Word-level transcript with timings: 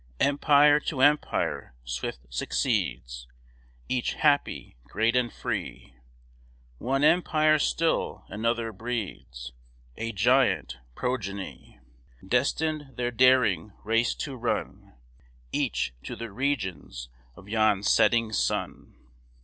Empire 0.19 0.79
to 0.79 0.99
empire 1.01 1.75
swift 1.83 2.21
succeeds, 2.27 3.27
Each 3.87 4.13
happy, 4.15 4.75
great, 4.87 5.15
and 5.15 5.31
free; 5.31 5.93
One 6.79 7.03
empire 7.03 7.59
still 7.59 8.25
another 8.27 8.71
breeds, 8.73 9.51
A 9.97 10.11
giant 10.11 10.79
progeny, 10.95 11.79
Destined 12.27 12.95
their 12.97 13.11
daring 13.11 13.73
race 13.83 14.15
to 14.25 14.35
run, 14.35 14.95
Each 15.51 15.93
to 16.01 16.15
the 16.15 16.31
regions 16.31 17.09
of 17.35 17.47
yon 17.47 17.83
setting 17.83 18.33
sun. 18.33 18.95